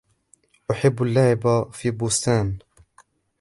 [0.71, 2.57] أحب اللعب في بستان.